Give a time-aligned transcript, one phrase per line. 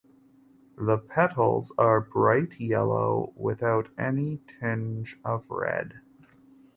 [0.79, 6.01] The petals are bright yellow without any tinge of red.